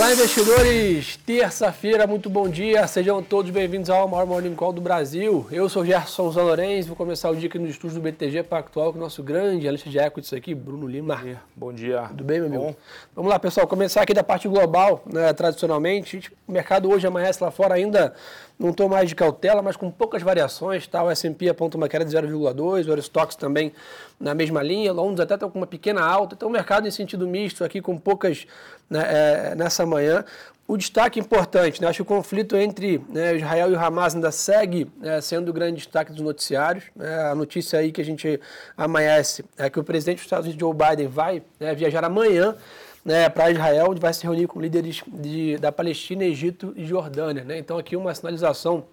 [0.00, 1.18] Olá, investidores!
[1.26, 2.86] Terça-feira, muito bom dia.
[2.86, 5.46] Sejam todos bem-vindos ao maior Morning Call do Brasil.
[5.52, 8.98] Eu sou Gerson Zanorenz, vou começar o dia aqui no estúdio do BTG Pactual com
[8.98, 11.22] o nosso grande analista de equities aqui, Bruno Lima.
[11.54, 12.04] Bom dia.
[12.08, 12.62] Tudo bem, meu amigo?
[12.62, 12.74] Bom.
[13.14, 16.32] Vamos lá, pessoal, começar aqui da parte global, né, tradicionalmente.
[16.48, 18.14] O mercado hoje amanhece lá fora ainda
[18.60, 20.86] não estou mais de cautela, mas com poucas variações.
[20.86, 21.02] Tá?
[21.02, 23.72] O S&P aponta uma queda de 0,2, o Eurostox também
[24.20, 26.34] na mesma linha, Londres até está com uma pequena alta.
[26.34, 28.46] Então o mercado em sentido misto aqui com poucas
[28.88, 30.22] né, é, nessa manhã.
[30.68, 31.88] O destaque importante, né?
[31.88, 35.52] acho que o conflito entre né, Israel e o Hamas ainda segue né, sendo o
[35.52, 36.84] grande destaque dos noticiários.
[36.94, 37.12] Né?
[37.30, 38.38] A notícia aí que a gente
[38.76, 42.54] amanhece é que o presidente dos Estados Unidos, Joe Biden, vai né, viajar amanhã
[43.04, 47.44] né, para Israel, onde vai se reunir com líderes de, da Palestina, Egito e Jordânia.
[47.44, 47.58] Né?
[47.58, 48.84] Então, aqui uma sinalização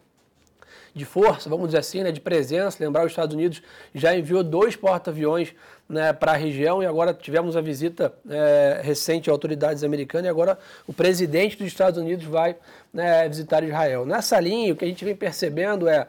[0.97, 2.83] de força, vamos dizer assim, né, de presença.
[2.83, 3.61] Lembrar, os Estados Unidos
[3.93, 5.53] já enviou dois porta-aviões
[5.87, 10.29] né, para a região e agora tivemos a visita é, recente a autoridades americanas e
[10.29, 12.55] agora o presidente dos Estados Unidos vai
[12.91, 14.05] né, visitar Israel.
[14.05, 16.07] Nessa linha, o que a gente vem percebendo é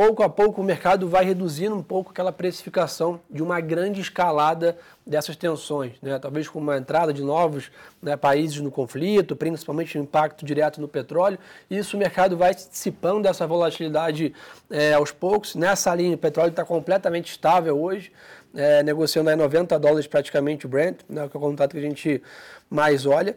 [0.00, 4.78] pouco a pouco o mercado vai reduzindo um pouco aquela precificação de uma grande escalada
[5.06, 6.18] dessas tensões, né?
[6.18, 7.70] talvez com uma entrada de novos
[8.00, 11.38] né, países no conflito, principalmente o impacto direto no petróleo.
[11.70, 14.32] Isso o mercado vai dissipando essa volatilidade
[14.70, 15.54] é, aos poucos.
[15.54, 18.10] Nessa linha, o petróleo está completamente estável hoje,
[18.54, 21.82] é, negociando aí 90 dólares praticamente o Brent, né, que é o contato que a
[21.82, 22.22] gente
[22.70, 23.36] mais olha.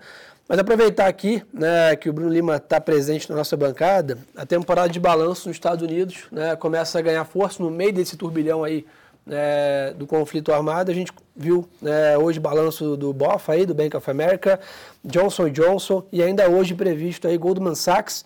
[0.53, 4.87] Mas aproveitar aqui né, que o Bruno Lima está presente na nossa bancada, a temporada
[4.87, 8.85] de balanço nos Estados Unidos né, começa a ganhar força no meio desse turbilhão aí
[9.25, 10.91] né, do conflito armado.
[10.91, 14.59] A gente viu né, hoje balanço do BOF aí, do Bank of America,
[15.03, 18.23] Johnson Johnson e ainda hoje previsto aí Goldman Sachs,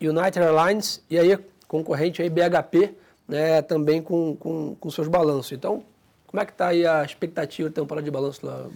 [0.00, 2.96] United Airlines e aí concorrente aí BHP
[3.28, 5.52] né, também com, com, com seus balanços.
[5.52, 5.84] Então,
[6.26, 8.66] como é que está aí a expectativa da temporada de balanço lá?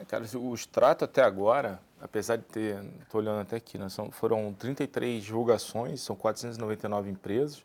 [0.00, 4.10] É, cara, o extrato até agora apesar de ter, estou olhando até aqui, né, são,
[4.10, 7.64] foram 33 divulgações, são 499 empresas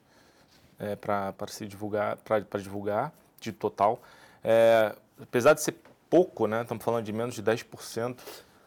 [0.80, 3.12] é, para se divulgar, para divulgar
[3.42, 4.02] de total.
[4.42, 5.76] É, apesar de ser
[6.10, 8.18] pouco, né, estamos falando de menos de 10%,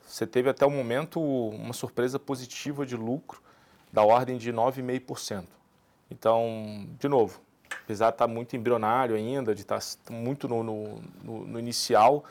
[0.07, 3.43] você teve até o momento uma surpresa positiva de lucro
[3.91, 5.47] da ordem de 9,5%.
[6.11, 7.41] Então, de novo,
[7.83, 9.81] apesar de estar muito embrionário ainda, de estar
[10.11, 12.25] muito no, no, no, no inicial,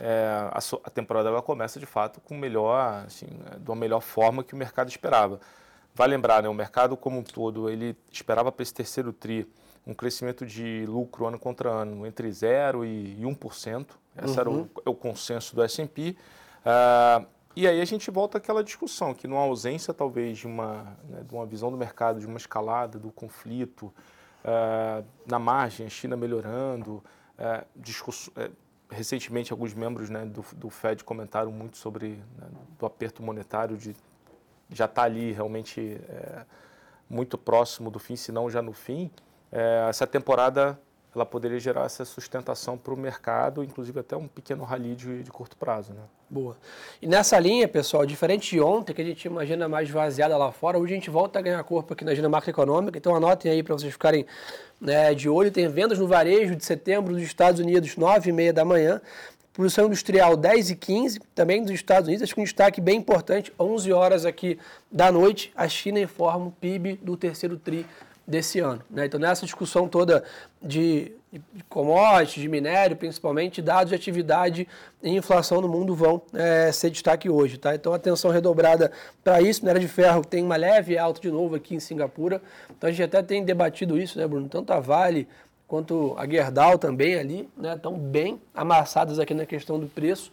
[0.00, 4.00] é, a, a, temporada ela começa de fato com melhor, assim, né, de uma melhor
[4.00, 5.40] forma que o mercado esperava.
[5.94, 9.46] Vai lembrar, né, o mercado como um todo, ele esperava para esse terceiro TRI
[9.86, 13.86] um crescimento de lucro ano contra ano entre 0% e 1%.
[14.22, 14.40] Esse uhum.
[14.40, 14.68] era o, uhum.
[14.84, 16.14] é o, consenso do S&P.
[16.60, 17.26] Uh,
[17.56, 21.34] e aí a gente volta àquela discussão, que numa ausência talvez de uma, né, de
[21.34, 23.92] uma visão do mercado, de uma escalada do conflito,
[24.44, 27.02] uh, na margem, a China melhorando,
[27.38, 28.30] uh, discuss,
[28.90, 33.94] recentemente alguns membros né, do, do, Fed comentaram muito sobre né, do aperto monetário de
[34.70, 36.44] já estar tá ali realmente é,
[37.08, 39.10] muito próximo do fim, se não já no fim.
[39.50, 40.78] É, essa temporada
[41.14, 45.30] ela poderia gerar essa sustentação para o mercado, inclusive até um pequeno rally de, de,
[45.30, 45.92] curto prazo.
[45.92, 46.00] Né?
[46.28, 46.56] Boa.
[47.00, 50.78] E nessa linha, pessoal, diferente de ontem, que a gente imagina mais vaziada lá fora,
[50.78, 53.74] hoje a gente volta a ganhar corpo aqui na agenda macroeconômica, então anotem aí para
[53.74, 54.26] vocês ficarem
[54.80, 55.50] né, de olho.
[55.50, 59.00] Tem vendas no varejo de setembro dos Estados Unidos, 9 e meia da manhã,
[59.58, 63.52] produção industrial 10 e 15, também dos Estados Unidos, acho que um destaque bem importante,
[63.58, 64.56] 11 horas aqui
[64.92, 67.84] da noite, a China informa o PIB do terceiro TRI
[68.28, 68.82] desse ano.
[68.90, 69.06] Né?
[69.06, 70.22] Então, nessa discussão toda
[70.62, 71.12] de,
[71.66, 74.68] commodities, de minério, principalmente, dados de atividade
[75.02, 77.56] e inflação no mundo vão é, ser destaque hoje.
[77.56, 77.74] Tá?
[77.74, 78.92] Então, atenção redobrada
[79.24, 79.62] para isso.
[79.62, 82.42] Minério de ferro tem uma leve alta de novo aqui em Singapura.
[82.76, 84.46] Então, a gente até tem debatido isso, né, Bruno?
[84.46, 85.26] Tanto a Vale
[85.66, 90.30] quanto a Gerdau também ali, né, estão bem amassadas aqui na questão do preço.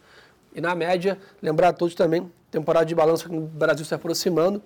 [0.54, 4.62] E na média, lembrar a todos também, temporada de balanço no Brasil se aproximando.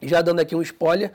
[0.00, 1.12] E já dando aqui um spoiler,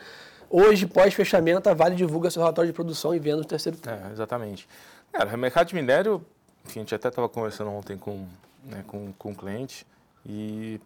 [0.53, 4.09] Hoje, pós-fechamento, a Vale divulga seu relatório de produção e venda no terceiro trimestre.
[4.09, 4.67] É, exatamente.
[5.09, 6.22] Cara, o mercado de minério,
[6.66, 8.27] enfim, a gente até estava conversando ontem com,
[8.65, 9.88] né, com, com um cliente
[10.25, 10.77] e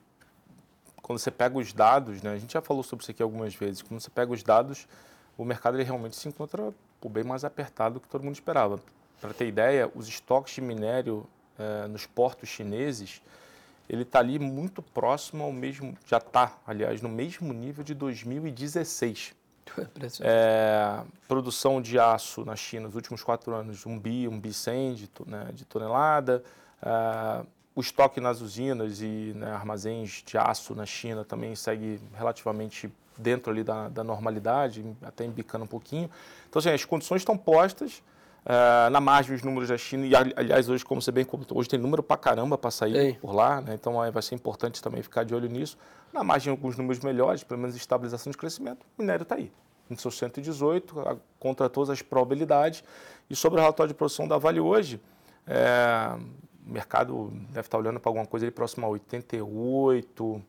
[1.01, 3.81] quando você pega os dados, né, a gente já falou sobre isso aqui algumas vezes,
[3.81, 4.87] quando você pega os dados,
[5.35, 6.71] o mercado ele realmente se encontra
[7.01, 8.79] pô, bem mais apertado do que todo mundo esperava.
[9.19, 11.25] Para ter ideia, os estoques de minério
[11.57, 13.19] é, nos portos chineses,
[13.89, 19.33] ele está ali muito próximo ao mesmo, já está, aliás, no mesmo nível de 2016.
[20.21, 24.93] É, produção de aço na China nos últimos quatro anos, um bi, um bi 100
[24.93, 26.43] de, né, de tonelada.
[26.81, 27.45] É,
[27.75, 33.51] o estoque nas usinas e né, armazéns de aço na China também segue relativamente dentro
[33.51, 36.09] ali da, da normalidade, até embicando um pouquinho.
[36.49, 38.01] Então, assim, as condições estão postas.
[38.45, 41.67] Uh, na margem, os números da China, e aliás, hoje, como você bem comentou, hoje
[41.67, 43.13] tem número para caramba para sair Ei.
[43.13, 43.73] por lá, né?
[43.73, 45.75] então vai ser importante também ficar de olho nisso.
[46.13, 49.51] Na margem, alguns números melhores, pelo menos estabilização de crescimento, o minério está aí,
[49.89, 50.95] em seus 118,
[51.39, 52.83] contra todas as probabilidades.
[53.27, 55.01] E sobre o relatório de produção da Vale hoje,
[55.47, 56.15] é,
[56.67, 60.41] o mercado deve estar olhando para alguma coisa ali próximo a 88,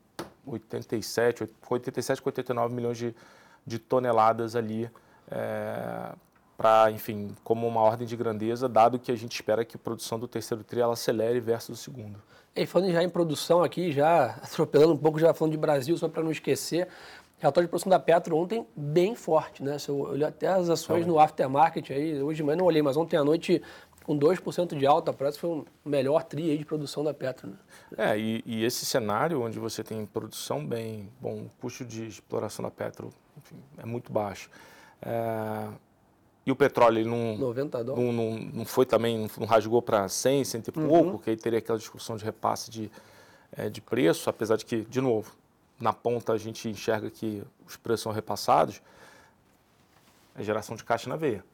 [0.46, 3.14] 87, 87, 89 milhões de,
[3.66, 4.90] de toneladas ali.
[5.30, 6.12] É,
[6.56, 10.18] para, enfim, como uma ordem de grandeza, dado que a gente espera que a produção
[10.18, 12.20] do terceiro tri ela acelere versus o segundo.
[12.54, 16.08] E falando já em produção aqui, já atropelando um pouco, já falando de Brasil, só
[16.08, 16.88] para não esquecer,
[17.38, 19.78] relatório de produção da Petro ontem bem forte, né?
[19.78, 22.96] Se eu olhei até as ações no aftermarket aí, hoje de manhã não olhei, mas
[22.96, 23.62] ontem à noite
[24.06, 27.48] com 2% de alta, parece que foi o melhor tri aí de produção da Petro,
[27.48, 27.56] né?
[27.98, 32.64] É, e, e, esse cenário onde você tem produção bem, bom, o custo de exploração
[32.64, 34.48] da Petro enfim, é muito baixo.
[35.02, 35.68] É,
[36.46, 40.44] e o petróleo ele não, 90 não, não, não foi também, não rasgou para 100,
[40.44, 40.88] 100 e uhum.
[40.88, 42.88] pouco, que aí teria aquela discussão de repasse de,
[43.50, 45.32] é, de preço, apesar de que, de novo,
[45.80, 48.80] na ponta a gente enxerga que os preços são repassados,
[50.36, 51.44] é geração de caixa na veia.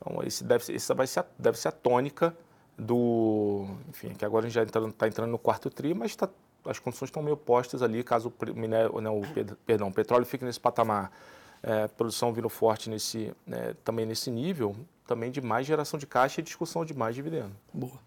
[0.00, 2.36] Então, esse deve essa vai ser a, deve ser a tônica
[2.76, 3.68] do.
[3.90, 6.28] Enfim, que agora a gente já está entrando, entrando no quarto tri, mas tá,
[6.64, 9.22] as condições estão meio postas ali, caso o, minério, não, o,
[9.64, 11.12] perdão, o petróleo fique nesse patamar
[11.62, 14.74] é, produção vindo forte nesse, né, também nesse nível,
[15.06, 17.52] também de mais geração de caixa e discussão de mais dividendo.
[17.72, 17.98] Boa.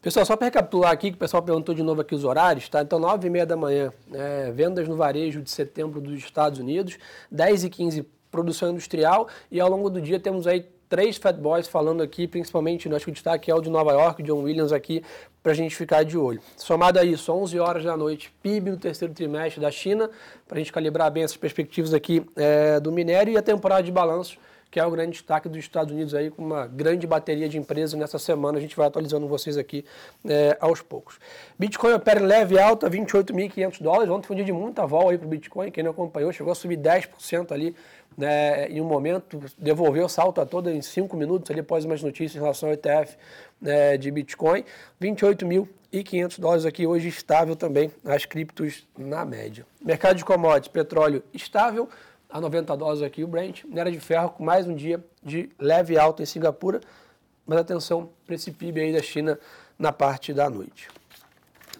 [0.00, 2.82] Pessoal, só para recapitular aqui, que o pessoal perguntou de novo aqui os horários, tá?
[2.82, 6.98] Então, 9 e meia da manhã, é, vendas no varejo de setembro dos Estados Unidos,
[7.30, 11.66] 10 e 15 produção industrial e ao longo do dia temos aí três Fat Boys
[11.66, 15.02] falando aqui, principalmente, acho que o destaque é o de Nova York, John Williams aqui,
[15.42, 16.38] para a gente ficar de olho.
[16.54, 20.10] Somado a isso, 11 horas da noite, PIB no terceiro trimestre da China,
[20.46, 23.90] para a gente calibrar bem essas perspectivas aqui é, do minério e a temporada de
[23.90, 24.36] balanço,
[24.72, 27.92] que é o grande destaque dos Estados Unidos aí, com uma grande bateria de empresas
[27.92, 28.56] nessa semana.
[28.56, 29.84] A gente vai atualizando vocês aqui
[30.26, 31.18] é, aos poucos.
[31.58, 34.10] Bitcoin opera leve alta, 28.500 dólares.
[34.10, 35.70] Ontem foi um dia de muita vol aí para o Bitcoin.
[35.70, 37.76] Quem não acompanhou, chegou a subir 10% ali
[38.16, 42.02] né, em um momento, devolveu o salto a toda em cinco minutos, ali após umas
[42.02, 43.14] notícias em relação ao ETF
[43.60, 44.64] né, de Bitcoin.
[45.02, 49.66] 28.500 dólares aqui hoje estável também, as criptos na média.
[49.84, 51.90] Mercado de commodities, petróleo estável,
[52.32, 53.64] a 90 dólares aqui o Brent.
[53.64, 56.80] Minério de ferro com mais um dia de leve alta em Singapura,
[57.46, 59.38] mas atenção para esse PIB aí da China
[59.78, 60.88] na parte da noite.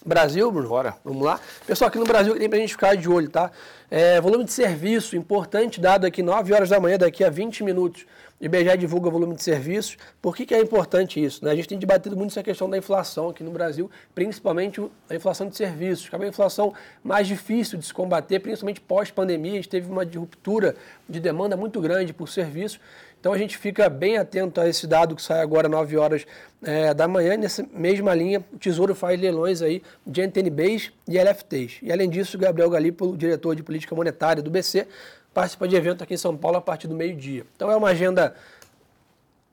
[0.04, 0.69] Brasil, Bruno?
[0.69, 0.96] Bora.
[1.04, 1.40] Vamos lá.
[1.66, 3.52] Pessoal, aqui no Brasil tem para a gente ficar de olho, tá?
[3.88, 8.04] É, volume de serviço, importante dado aqui, 9 horas da manhã, daqui a 20 minutos.
[8.40, 9.96] O IBGE divulga volume de serviços.
[10.20, 11.44] Por que, que é importante isso?
[11.44, 11.52] Né?
[11.52, 15.49] A gente tem debatido muito essa questão da inflação aqui no Brasil, principalmente a inflação
[15.49, 16.75] de serviços, que é uma inflação
[17.05, 19.52] mais difícil de se combater, principalmente pós-pandemia.
[19.52, 20.75] A gente teve uma ruptura
[21.08, 22.81] de demanda muito grande por serviços.
[23.22, 26.26] Então a gente fica bem atento a esse dado que sai agora 9 horas
[26.60, 27.36] é, da manhã.
[27.36, 31.78] Nessa mesma linha, o Tesouro faz leilões aí de NTNBs e LFTs.
[31.82, 34.88] E além disso, Gabriel Galípolo, diretor de política monetária do BC,
[35.32, 37.46] participa de evento aqui em São Paulo a partir do meio-dia.
[37.54, 38.34] Então é uma agenda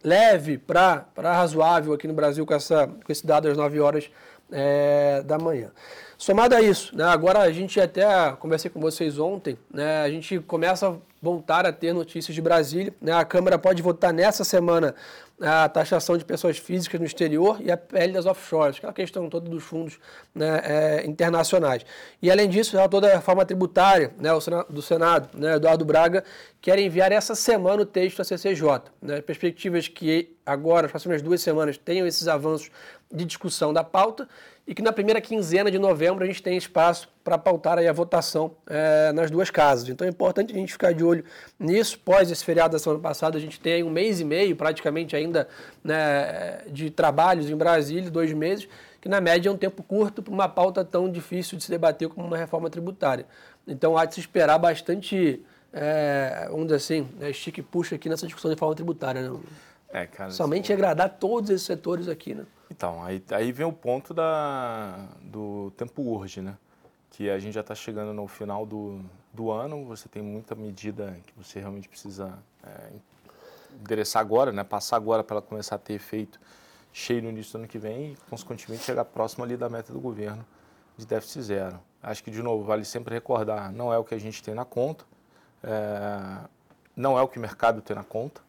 [0.03, 4.09] leve para razoável aqui no Brasil com, essa, com esse dado às 9 horas
[4.51, 5.69] é, da manhã.
[6.21, 8.03] Somado a isso, né, agora a gente até
[8.41, 12.93] conversei com vocês ontem, né, a gente começa a voltar a ter notícias de Brasília.
[13.01, 14.93] Né, a Câmara pode votar nessa semana
[15.41, 19.49] a taxação de pessoas físicas no exterior e a PL das offshores, aquela questão toda
[19.49, 19.97] dos fundos
[20.35, 21.85] né, é, internacionais.
[22.21, 24.29] E além disso, toda a reforma tributária né,
[24.69, 26.25] do Senado, né, Eduardo Braga,
[26.59, 28.81] quer enviar essa semana o texto à CCJ.
[29.01, 32.69] Né, perspectivas que agora, nas próximas duas semanas, tenham esses avanços
[33.11, 34.27] de discussão da pauta
[34.67, 37.91] e que na primeira quinzena de novembro a gente tem espaço para pautar aí a
[37.91, 39.89] votação é, nas duas casas.
[39.89, 41.25] Então é importante a gente ficar de olho
[41.59, 41.97] nisso.
[41.97, 45.47] Pós esse feriado da semana passada, a gente tem um mês e meio praticamente ainda
[45.83, 48.69] né, de trabalhos em Brasília, dois meses,
[49.01, 52.07] que na média é um tempo curto para uma pauta tão difícil de se debater
[52.07, 53.25] como uma reforma tributária.
[53.67, 58.27] Então há de se esperar bastante, é, vamos dizer assim, né, estique puxa aqui nessa
[58.27, 59.31] discussão de reforma tributária.
[59.31, 59.39] Né?
[59.91, 62.45] É, cara, Somente agradar todos esses setores aqui, né?
[62.69, 66.57] Então, aí, aí vem o ponto da, do tempo urge, né?
[67.09, 69.01] Que a gente já está chegando no final do,
[69.33, 72.91] do ano, você tem muita medida que você realmente precisa é,
[73.81, 74.63] endereçar agora, né?
[74.63, 76.39] Passar agora para ela começar a ter efeito
[76.93, 79.99] cheio no início do ano que vem e, consequentemente, chegar próximo ali da meta do
[79.99, 80.45] governo
[80.97, 81.79] de déficit zero.
[82.01, 84.65] Acho que, de novo, vale sempre recordar, não é o que a gente tem na
[84.65, 85.05] conta,
[85.63, 86.47] é,
[86.95, 88.41] não é o que o mercado tem na conta,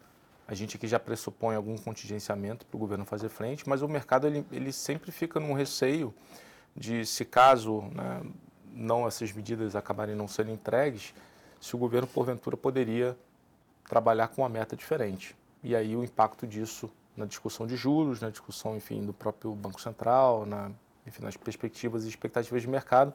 [0.51, 4.27] a gente aqui já pressupõe algum contingenciamento para o governo fazer frente, mas o mercado
[4.27, 6.13] ele, ele sempre fica num receio
[6.75, 8.21] de se caso né,
[8.73, 11.15] não essas medidas acabarem não sendo entregues,
[11.61, 13.17] se o governo porventura poderia
[13.89, 15.37] trabalhar com uma meta diferente.
[15.63, 19.81] E aí o impacto disso na discussão de juros, na discussão, enfim, do próprio Banco
[19.81, 20.73] Central, na,
[21.07, 23.15] enfim, nas perspectivas e expectativas de mercado,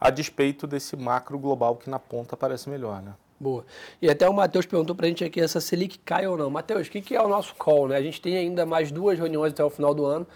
[0.00, 3.12] a despeito desse macro global que na ponta parece melhor, né?
[3.40, 3.64] Boa.
[4.02, 6.50] E até o Matheus perguntou para a gente aqui, essa Selic cai ou não.
[6.50, 7.88] Matheus, o que, que é o nosso call?
[7.88, 7.96] Né?
[7.96, 10.26] A gente tem ainda mais duas reuniões até o final do ano.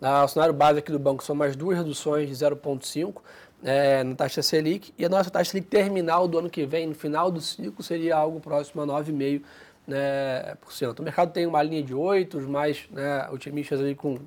[0.00, 3.20] O cenário base aqui do banco são mais duas reduções de 0,5
[3.62, 4.94] é, na taxa Selic.
[4.96, 8.16] E a nossa taxa Selic terminal do ano que vem, no final do ciclo, seria
[8.16, 9.42] algo próximo a 9,5%.
[9.86, 11.00] Né, por cento.
[11.00, 14.18] O mercado tem uma linha de 8, os mais né, otimistas ali com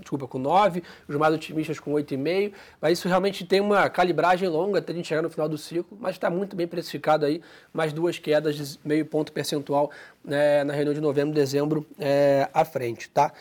[0.00, 4.78] desculpa, com 9, os mais otimistas com 8,5, mas isso realmente tem uma calibragem longa
[4.78, 7.40] até a gente chegar no final do ciclo, mas está muito bem precificado aí,
[7.72, 9.90] mais duas quedas de meio ponto percentual
[10.24, 13.32] né, na reunião de novembro, dezembro é, à frente, tá?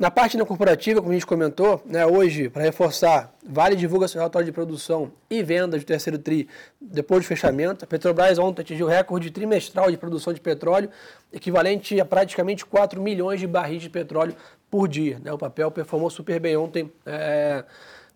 [0.00, 4.18] Na parte não corporativa, como a gente comentou, né, hoje, para reforçar, Vale divulga seu
[4.18, 6.48] relatório de produção e vendas do terceiro TRI
[6.80, 7.84] depois do fechamento.
[7.84, 10.88] A Petrobras ontem atingiu recorde trimestral de produção de petróleo,
[11.30, 14.34] equivalente a praticamente 4 milhões de barris de petróleo
[14.70, 15.20] por dia.
[15.22, 15.30] Né?
[15.34, 17.62] O papel performou super bem ontem, é,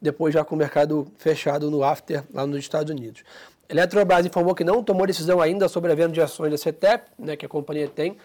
[0.00, 3.22] depois já com o mercado fechado no after lá nos Estados Unidos.
[3.68, 7.10] A Eletrobras informou que não tomou decisão ainda sobre a venda de ações da CETEP,
[7.18, 8.16] né, que a companhia tem,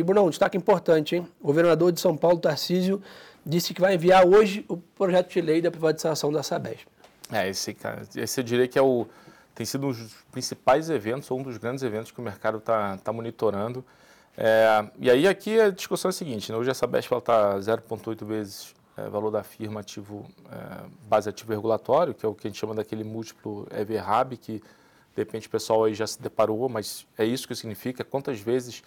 [0.00, 1.28] e, Bruno, um destaque importante, hein?
[1.40, 3.02] O governador de São Paulo, Tarcísio,
[3.44, 6.86] disse que vai enviar hoje o projeto de lei da privatização da Sabesp.
[7.30, 9.06] É, esse, cara, esse eu diria que é o,
[9.54, 12.96] tem sido um dos principais eventos, ou um dos grandes eventos que o mercado está
[12.96, 13.84] tá monitorando.
[14.36, 16.56] É, e aí aqui a discussão é a seguinte, né?
[16.56, 22.14] hoje a Sabesp está 0,8 vezes é, valor da firma ativo, é, base ativo regulatório,
[22.14, 24.62] que é o que a gente chama daquele múltiplo EV-RAB, que de
[25.16, 28.82] repente o pessoal aí já se deparou, mas é isso que significa, quantas vezes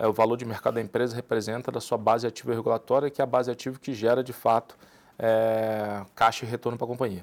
[0.00, 3.24] é, o valor de mercado da empresa representa da sua base ativa regulatória, que é
[3.24, 4.74] a base ativa que gera, de fato,
[5.18, 7.22] é, caixa e retorno para a companhia.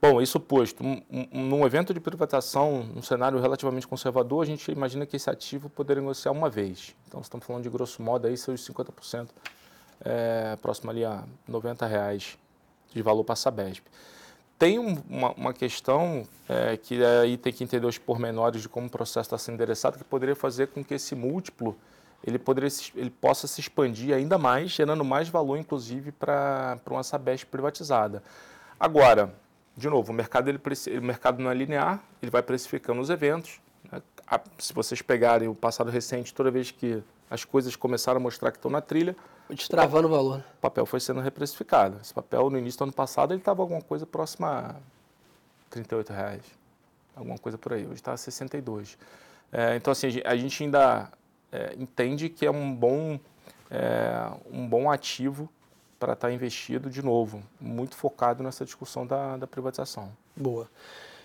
[0.00, 4.72] Bom, isso posto, um, um, num evento de privatização, num cenário relativamente conservador, a gente
[4.72, 6.96] imagina que esse ativo poderia negociar uma vez.
[7.06, 9.28] Então, estamos falando de grosso modo aí seus 50%,
[10.02, 12.38] é, próximo ali a 90 reais
[12.90, 13.84] de valor para a Sabesp.
[14.58, 18.86] Tem um, uma, uma, questão é, que aí tem que entender os pormenores de como
[18.86, 21.76] o processo está sendo endereçado, que poderia fazer com que esse múltiplo
[22.26, 27.46] ele, poderia, ele possa se expandir ainda mais, gerando mais valor, inclusive, para uma Sabesp
[27.46, 28.22] privatizada.
[28.80, 29.34] Agora,
[29.76, 30.58] de novo, o mercado, ele,
[30.98, 33.60] o mercado não é linear, ele vai precificando os eventos.
[33.90, 34.00] Né?
[34.58, 38.58] Se vocês pegarem o passado recente, toda vez que as coisas começaram a mostrar que
[38.58, 39.14] estão na trilha...
[39.50, 40.42] Destravando o valor.
[40.56, 41.98] O papel foi sendo reprecificado.
[42.00, 44.74] Esse papel, no início do ano passado, ele estava alguma coisa próxima a
[45.68, 46.42] 38 reais.
[47.14, 47.84] Alguma coisa por aí.
[47.84, 48.96] Hoje está a 62.
[49.52, 51.10] É, então, assim, a gente ainda
[51.54, 53.18] é, entende que é um bom,
[53.70, 55.48] é, um bom ativo
[56.00, 60.10] para estar tá investido de novo, muito focado nessa discussão da, da privatização.
[60.36, 60.68] Boa.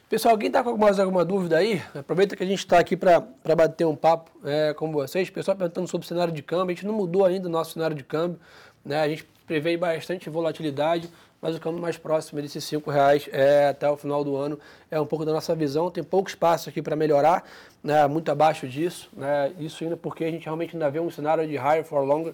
[0.07, 1.81] Pessoal, alguém está com mais alguma dúvida aí?
[1.95, 3.19] Aproveita que a gente está aqui para
[3.55, 5.29] bater um papo é, com vocês.
[5.29, 6.71] Pessoal perguntando sobre o cenário de câmbio.
[6.71, 8.39] A gente não mudou ainda o nosso cenário de câmbio.
[8.85, 8.99] Né?
[8.99, 11.09] A gente prevê bastante volatilidade
[11.41, 14.59] mas o câmbio mais próximo desses R$ reais é, até o final do ano
[14.91, 15.89] é um pouco da nossa visão.
[15.89, 17.43] Tem pouco espaço aqui para melhorar,
[17.83, 19.09] né, muito abaixo disso.
[19.13, 22.33] Né, isso ainda porque a gente realmente ainda vê um cenário de higher for longer,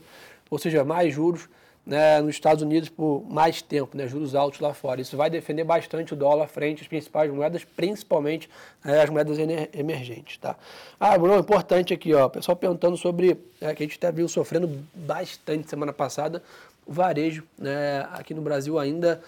[0.50, 1.48] ou seja, mais juros
[1.86, 5.00] né, nos Estados Unidos por mais tempo, né, juros altos lá fora.
[5.00, 8.50] Isso vai defender bastante o dólar frente às principais moedas, principalmente
[8.84, 9.38] né, as moedas
[9.74, 10.38] emergentes.
[10.38, 10.56] Tá?
[11.00, 14.84] Ah, Bruno, importante aqui, ó, pessoal perguntando sobre, é, que a gente até viu sofrendo
[14.94, 16.42] bastante semana passada,
[16.86, 19.22] o varejo né, aqui no Brasil ainda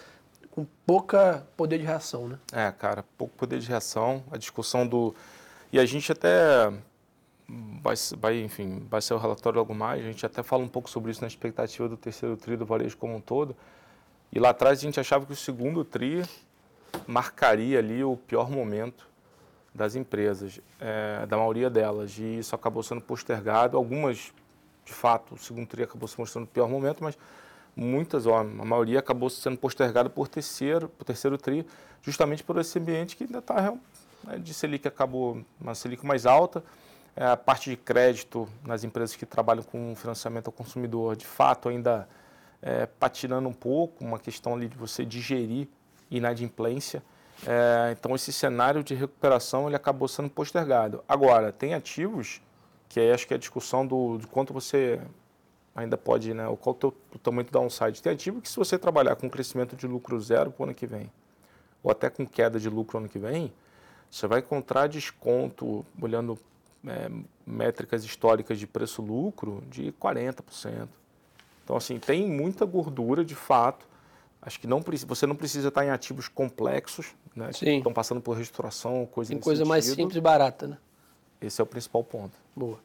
[0.52, 2.40] com pouca poder de reação, né?
[2.52, 4.24] É, cara, pouco poder de reação.
[4.32, 5.14] A discussão do...
[5.72, 6.72] E a gente até
[7.82, 10.90] vai, vai, enfim, vai ser o relatório logo mais, a gente até fala um pouco
[10.90, 13.56] sobre isso na expectativa do terceiro TRI do varejo como um todo.
[14.32, 16.26] E lá atrás a gente achava que o segundo TRI
[17.06, 19.08] marcaria ali o pior momento
[19.74, 23.78] das empresas, é, da maioria delas, e isso acabou sendo postergado.
[23.78, 24.34] Algumas,
[24.84, 27.18] de fato, o segundo TRI acabou se mostrando o pior momento, mas
[27.78, 31.66] muitas, ó, a maioria acabou sendo postergada por terceiro, por terceiro tri,
[32.02, 33.74] justamente por esse ambiente que ainda está
[34.24, 36.64] né, de Selic acabou uma Selic mais alta,
[37.16, 41.70] é, a parte de crédito nas empresas que trabalham com financiamento ao consumidor, de fato
[41.70, 42.10] ainda
[42.62, 45.68] é, patinando um pouco, uma questão ali de você digerir
[46.10, 47.04] inadimplência.
[47.46, 51.04] É, então esse cenário de recuperação ele acabou sendo postergado.
[51.08, 52.42] Agora, tem ativos
[52.90, 55.00] que aí acho que é a discussão do, de quanto você
[55.78, 56.44] ainda pode, né?
[56.60, 58.02] Qual o, teu, o tamanho do downside?
[58.02, 60.88] Tem ativo que se você trabalhar com crescimento de lucro zero para o ano que
[60.88, 61.10] vem,
[61.84, 63.54] ou até com queda de lucro ano que vem,
[64.10, 66.38] você vai encontrar desconto, olhando
[66.86, 67.12] é,
[67.46, 70.88] métricas históricas de preço-lucro, de 40%.
[71.64, 73.88] Então, assim, tem muita gordura de fato.
[74.42, 77.52] Acho que não, você não precisa estar em ativos complexos, né?
[77.54, 77.78] Sim.
[77.78, 79.70] estão passando por restauração, coisa Tem coisa sentido.
[79.70, 80.78] mais simples e barata, né?
[81.42, 82.32] Esse é o principal ponto.
[82.56, 82.80] Boa.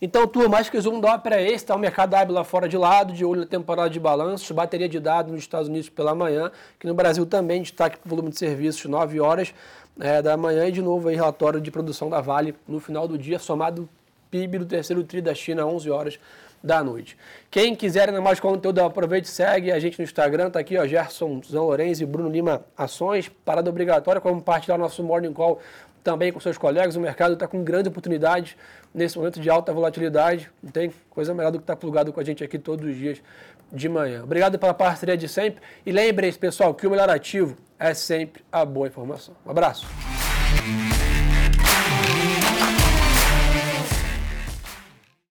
[0.00, 1.74] Então, turma, acho que o resumo da ópera é esse, tá?
[1.74, 5.00] O mercado abre lá fora de lado, de olho na temporada de balanços, bateria de
[5.00, 8.38] dados nos Estados Unidos pela manhã, que no Brasil também destaque para o volume de
[8.38, 9.54] serviços, 9 horas
[9.98, 13.16] é, da manhã, e de novo aí relatório de produção da Vale no final do
[13.16, 13.88] dia, somado
[14.30, 16.18] PIB do terceiro tri da China, 11 horas
[16.62, 17.16] da noite.
[17.50, 20.86] Quem quiser ainda mais conteúdo, aproveite e segue a gente no Instagram, tá aqui, ó,
[20.86, 25.60] Gerson Zão Lourenço e Bruno Lima Ações, parada obrigatória, compartilhar nosso Morning Call
[26.04, 26.94] também com seus colegas.
[26.94, 28.56] O mercado está com grande oportunidade
[28.92, 30.50] nesse momento de alta volatilidade.
[30.62, 32.94] Não tem coisa melhor do que estar tá plugado com a gente aqui todos os
[32.94, 33.22] dias
[33.72, 34.22] de manhã.
[34.22, 35.62] Obrigado pela parceria de sempre.
[35.84, 39.34] E lembrem-se, pessoal, que o melhor ativo é sempre a boa informação.
[39.44, 39.86] Um abraço.